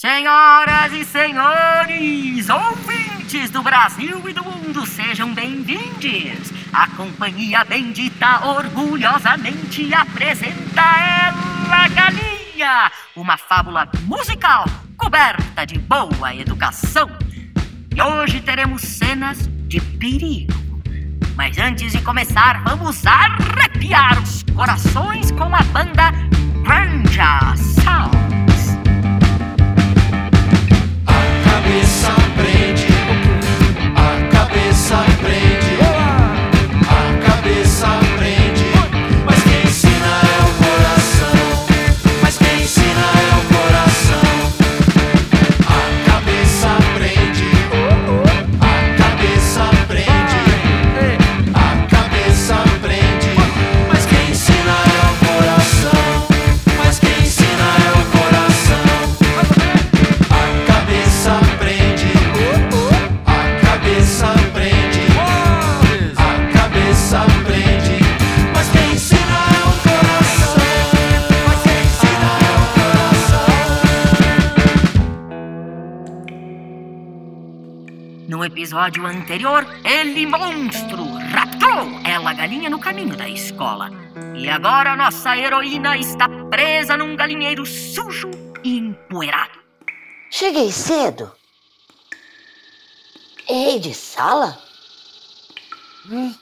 Senhoras 0.00 0.92
e 0.92 1.04
senhores, 1.04 2.48
ouvintes 2.48 3.50
do 3.50 3.64
Brasil 3.64 4.28
e 4.28 4.32
do 4.32 4.44
mundo, 4.44 4.86
sejam 4.86 5.34
bem-vindos. 5.34 6.52
A 6.72 6.86
companhia 6.90 7.64
bendita 7.64 8.46
orgulhosamente 8.46 9.92
apresenta 9.92 10.82
Ela 10.82 11.88
Galinha, 11.88 12.92
uma 13.16 13.36
fábula 13.36 13.90
musical 14.04 14.66
coberta 14.96 15.66
de 15.66 15.80
boa 15.80 16.32
educação. 16.32 17.10
E 17.92 18.00
hoje 18.00 18.40
teremos 18.40 18.82
cenas 18.82 19.48
de 19.66 19.80
perigo. 19.80 20.80
Mas 21.34 21.58
antes 21.58 21.90
de 21.90 22.00
começar, 22.02 22.62
vamos 22.62 23.04
arrepiar 23.04 24.22
os 24.22 24.44
corações 24.54 25.32
com 25.32 25.52
a 25.52 25.62
banda 25.64 26.12
Granja 26.62 27.57
No 78.38 78.44
episódio 78.44 79.04
anterior, 79.04 79.66
ele 79.84 80.24
monstro 80.24 81.04
raptou 81.32 82.00
ela 82.04 82.32
galinha 82.32 82.70
no 82.70 82.78
caminho 82.78 83.16
da 83.16 83.28
escola. 83.28 83.90
E 84.36 84.48
agora 84.48 84.94
nossa 84.94 85.36
heroína 85.36 85.98
está 85.98 86.28
presa 86.48 86.96
num 86.96 87.16
galinheiro 87.16 87.66
sujo 87.66 88.30
e 88.62 88.78
empoeirado. 88.78 89.58
Cheguei 90.30 90.70
cedo. 90.70 91.32
Errei 93.48 93.80
de 93.80 93.92
sala? 93.92 94.56
Hum, 96.08 96.32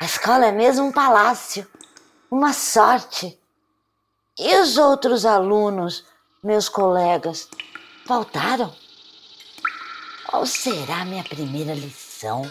a 0.00 0.04
escola 0.04 0.46
é 0.46 0.52
mesmo 0.52 0.86
um 0.86 0.92
palácio. 0.92 1.66
Uma 2.30 2.52
sorte. 2.52 3.36
E 4.38 4.54
os 4.60 4.78
outros 4.78 5.26
alunos, 5.26 6.04
meus 6.40 6.68
colegas, 6.68 7.48
faltaram? 8.06 8.72
Qual 10.28 10.44
será 10.44 11.02
a 11.02 11.04
minha 11.04 11.22
primeira 11.22 11.72
lição? 11.72 12.42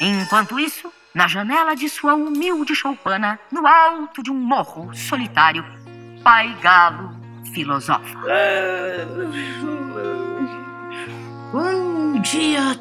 Enquanto 0.00 0.58
isso, 0.58 0.92
na 1.14 1.28
janela 1.28 1.74
de 1.74 1.88
sua 1.88 2.14
humilde 2.14 2.74
choupana, 2.74 3.38
no 3.50 3.66
alto 3.66 4.22
de 4.22 4.30
um 4.30 4.34
morro 4.34 4.94
solitário, 4.94 5.64
Pai 6.22 6.54
Galo 6.60 7.26
filosofa. 7.52 8.18
Um 11.54 12.20
dia 12.20 12.78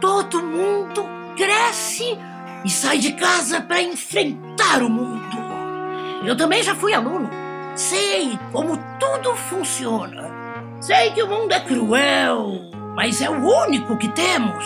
todo 0.00 0.42
mundo 0.42 1.04
cresce 1.36 2.18
e 2.64 2.68
sai 2.68 2.98
de 2.98 3.12
casa 3.12 3.60
para 3.60 3.80
enfrentar 3.80 4.82
o 4.82 4.90
mundo. 4.90 5.38
Eu 6.24 6.36
também 6.36 6.62
já 6.62 6.74
fui 6.74 6.92
aluno. 6.92 7.30
Sei 7.74 8.38
como 8.52 8.76
tudo 8.98 9.34
funciona. 9.36 10.39
Sei 10.80 11.10
que 11.10 11.22
o 11.22 11.28
mundo 11.28 11.52
é 11.52 11.60
cruel, 11.60 12.70
mas 12.96 13.20
é 13.20 13.28
o 13.28 13.64
único 13.64 13.98
que 13.98 14.08
temos. 14.08 14.64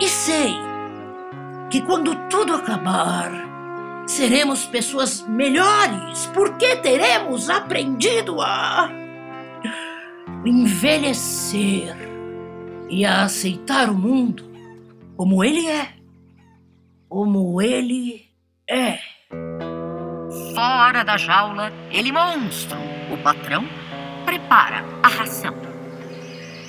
E 0.00 0.08
sei 0.08 0.54
que 1.70 1.82
quando 1.82 2.14
tudo 2.28 2.54
acabar, 2.54 3.30
seremos 4.06 4.64
pessoas 4.64 5.20
melhores, 5.28 6.26
porque 6.34 6.76
teremos 6.76 7.50
aprendido 7.50 8.40
a 8.40 8.90
envelhecer 10.44 11.94
e 12.88 13.04
a 13.04 13.24
aceitar 13.24 13.88
o 13.90 13.94
mundo 13.94 14.50
como 15.16 15.44
ele 15.44 15.66
é. 15.68 15.88
Como 17.08 17.60
ele 17.60 18.30
é. 18.68 18.98
Fora 20.54 21.02
da 21.04 21.16
jaula, 21.16 21.70
ele 21.90 22.10
monstro, 22.10 22.78
o 23.12 23.16
patrão, 23.22 23.64
prepara 24.32 24.82
a 25.02 25.08
ração. 25.08 25.54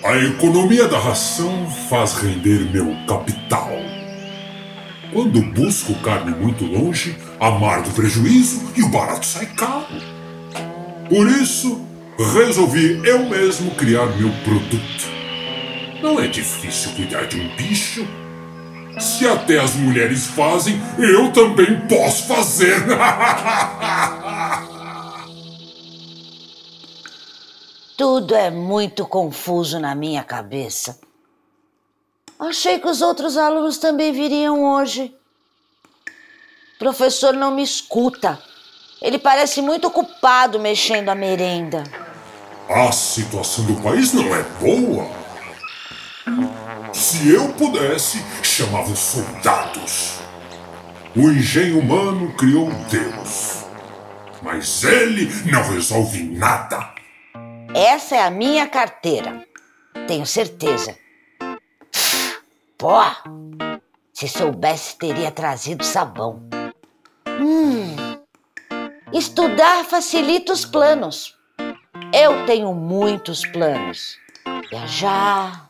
A 0.04 0.18
economia 0.18 0.86
da 0.86 1.00
ração 1.00 1.70
faz 1.90 2.14
render 2.16 2.70
meu 2.74 2.94
capital. 3.08 3.70
Quando 5.14 5.42
busco 5.42 5.94
carne 6.02 6.32
muito 6.32 6.66
longe, 6.66 7.16
amargo 7.40 7.90
prejuízo 7.92 8.70
e 8.76 8.84
o 8.84 8.90
barato 8.90 9.26
sai 9.26 9.46
caro. 9.46 9.86
Por 11.08 11.26
isso, 11.30 11.88
resolvi 12.34 13.00
eu 13.08 13.30
mesmo 13.30 13.72
criar 13.76 14.08
meu 14.08 14.30
produto. 14.44 15.08
Não 16.02 16.20
é 16.20 16.28
difícil 16.28 16.92
cuidar 16.98 17.28
de 17.28 17.40
um 17.40 17.56
bicho. 17.56 18.06
Se 19.00 19.26
até 19.26 19.58
as 19.60 19.74
mulheres 19.76 20.28
fazem, 20.28 20.82
eu 21.00 21.32
também 21.32 21.80
posso 21.88 22.28
fazer. 22.28 22.76
Tudo 28.06 28.36
é 28.36 28.52
muito 28.52 29.08
confuso 29.08 29.80
na 29.80 29.96
minha 29.96 30.26
cabeça. 30.26 31.00
Achei 32.38 32.78
que 32.78 32.86
os 32.86 33.02
outros 33.02 33.38
alunos 33.38 33.78
também 33.78 34.12
viriam 34.12 34.62
hoje. 34.74 35.16
O 36.76 36.80
professor 36.80 37.32
não 37.32 37.56
me 37.56 37.64
escuta. 37.64 38.38
Ele 39.02 39.18
parece 39.18 39.62
muito 39.62 39.88
ocupado 39.88 40.60
mexendo 40.60 41.08
a 41.08 41.16
merenda. 41.16 41.86
A 42.68 42.92
situação 42.92 43.64
do 43.68 43.82
país 43.82 44.12
não 44.12 44.36
é 44.36 44.44
boa. 44.60 45.10
Se 46.94 47.30
eu 47.30 47.54
pudesse, 47.54 48.22
chamava 48.44 48.92
os 48.92 49.00
soldados. 49.00 50.20
O 51.16 51.32
engenho 51.32 51.80
humano 51.80 52.34
criou 52.34 52.70
Deus. 52.90 53.64
Mas 54.42 54.84
ele 54.84 55.32
não 55.50 55.64
resolve 55.72 56.22
nada. 56.22 56.93
Essa 57.76 58.18
é 58.18 58.22
a 58.22 58.30
minha 58.30 58.68
carteira. 58.68 59.46
Tenho 60.08 60.26
certeza. 60.28 60.96
Pô, 62.78 63.00
se 64.14 64.28
soubesse, 64.28 64.96
teria 64.98 65.32
trazido 65.32 65.84
sabão. 65.84 66.44
Hum, 67.28 67.96
estudar 69.12 69.84
facilita 69.86 70.54
os 70.54 70.66
planos. 70.66 71.36
Eu 72.14 72.46
tenho 72.46 72.76
muitos 72.76 73.44
planos. 73.48 74.20
Viajar, 74.70 75.70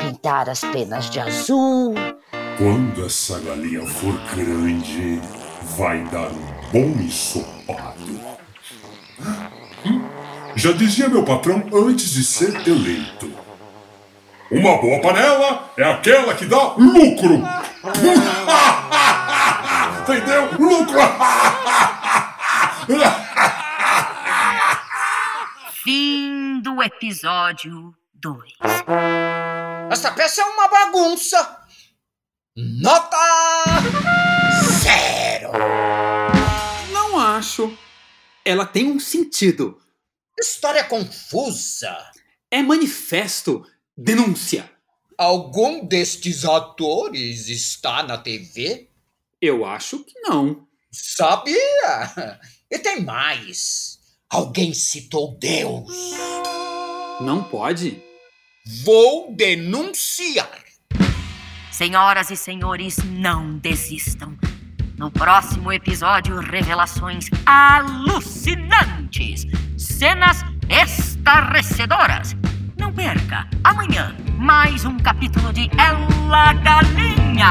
pintar 0.00 0.48
as 0.48 0.60
penas 0.60 1.10
de 1.10 1.20
azul. 1.20 1.94
Quando 2.56 3.04
essa 3.04 3.38
galinha 3.40 3.86
for 3.86 4.14
grande, 4.34 5.20
vai 5.76 6.02
dar 6.04 6.30
um 6.30 6.70
bom 6.72 7.02
ensopado. 7.02 8.31
Já 10.54 10.72
dizia 10.72 11.08
meu 11.08 11.24
patrão 11.24 11.64
antes 11.72 12.12
de 12.12 12.22
ser 12.24 12.54
eleito. 12.68 13.32
Uma 14.50 14.76
boa 14.76 15.00
panela 15.00 15.72
é 15.78 15.84
aquela 15.84 16.34
que 16.34 16.44
dá 16.44 16.74
lucro. 16.74 17.42
Entendeu? 20.02 20.50
Lucro. 20.58 20.98
Fim 25.82 26.60
do 26.60 26.82
episódio 26.82 27.94
2. 28.14 28.52
Essa 29.90 30.12
peça 30.12 30.42
é 30.42 30.44
uma 30.44 30.68
bagunça. 30.68 31.60
Nota 32.54 33.16
zero. 34.82 35.52
Não 36.92 37.18
acho. 37.18 37.72
Ela 38.44 38.66
tem 38.66 38.90
um 38.90 39.00
sentido. 39.00 39.80
História 40.38 40.84
confusa. 40.84 41.96
É 42.50 42.62
manifesto. 42.62 43.64
Denúncia. 43.96 44.70
Algum 45.16 45.86
destes 45.86 46.44
atores 46.44 47.48
está 47.48 48.02
na 48.02 48.18
TV? 48.18 48.88
Eu 49.40 49.64
acho 49.64 50.04
que 50.04 50.18
não. 50.20 50.66
Sabia! 50.90 52.40
E 52.70 52.78
tem 52.78 53.02
mais. 53.02 53.98
Alguém 54.30 54.72
citou 54.72 55.36
Deus. 55.38 55.92
Não 57.20 57.44
pode? 57.44 58.02
Vou 58.82 59.34
denunciar. 59.34 60.64
Senhoras 61.70 62.30
e 62.30 62.36
senhores, 62.36 62.96
não 62.98 63.58
desistam. 63.58 64.38
No 64.96 65.10
próximo 65.10 65.72
episódio, 65.72 66.38
revelações 66.38 67.26
alucinantes, 67.44 69.01
cenas 69.76 70.42
estarrecedoras. 70.70 72.34
Não 72.78 72.90
perca, 72.92 73.46
amanhã, 73.62 74.16
mais 74.38 74.86
um 74.86 74.96
capítulo 74.96 75.52
de 75.52 75.70
Ela 75.76 76.54
Galinha. 76.54 77.50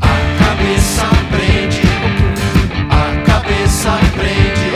A 0.00 0.14
cabeça 0.38 1.06
prende, 1.30 1.82
a 2.90 3.26
cabeça 3.26 3.98
prende, 4.14 4.70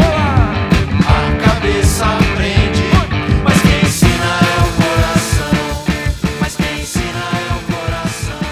a 1.07 1.37
cabeça 1.45 2.07
prende. 2.35 2.83
Mas 3.45 3.63
quem 3.63 3.81
ensina 3.83 4.41
é 4.43 4.59
o 4.61 4.71
coração, 4.83 5.55
mas 6.41 6.57
quem 6.57 6.81
ensina 6.81 7.25
é 7.39 7.53
o 7.55 7.61
coração. 7.73 8.43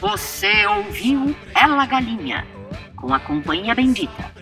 Você 0.00 0.66
ouviu 0.66 1.34
Ela 1.56 1.86
Galinha, 1.86 2.46
com 2.94 3.12
a 3.12 3.18
Companhia 3.18 3.74
Bendita. 3.74 4.33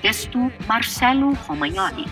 Texto 0.00 0.52
Marcelo 0.66 1.32
Romagnoli. 1.46 2.06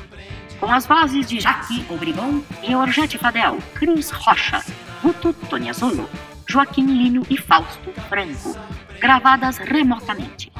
Com 0.59 0.73
as 0.73 0.87
vozes 0.87 1.27
de 1.27 1.38
Jaque 1.38 1.85
Obrigon, 1.88 2.43
Georgette 2.62 3.19
Fadel, 3.19 3.59
Cris 3.75 4.11
Rocha, 4.11 4.65
Guto 5.03 5.33
Toniazolo, 5.33 6.09
Joaquim 6.49 6.87
Lino 6.87 7.27
e 7.29 7.37
Fausto 7.37 7.93
Franco. 8.09 8.56
Gravadas 8.99 9.59
remotamente. 9.59 10.50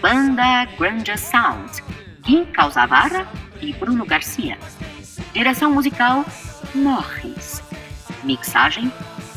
Banda 0.00 0.64
Granja 0.78 1.16
Sound, 1.16 1.82
Gui 2.22 2.46
Causavara 2.46 3.26
e 3.60 3.72
Bruno 3.72 4.06
Garcia. 4.06 4.58
Direção 5.32 5.72
musical 5.72 6.24
Morris. 6.74 7.62
Mixagem 8.22 8.90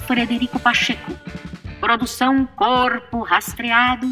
Frederico 0.05 0.59
Pacheco. 0.59 1.11
Produção 1.79 2.45
Corpo 2.55 3.21
Rastreado. 3.23 4.07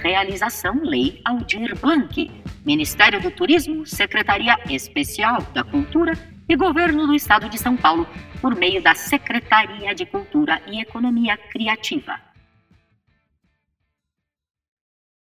Realização 0.00 0.80
Lei 0.82 1.20
Aldir 1.24 1.78
Blanc. 1.78 2.39
Ministério 2.64 3.20
do 3.20 3.30
Turismo, 3.30 3.86
Secretaria 3.86 4.58
Especial 4.68 5.42
da 5.54 5.64
Cultura 5.64 6.12
e 6.48 6.56
Governo 6.56 7.06
do 7.06 7.14
Estado 7.14 7.48
de 7.48 7.58
São 7.58 7.76
Paulo, 7.76 8.06
por 8.40 8.54
meio 8.54 8.82
da 8.82 8.94
Secretaria 8.94 9.94
de 9.94 10.04
Cultura 10.04 10.60
e 10.66 10.80
Economia 10.80 11.36
Criativa. 11.36 12.29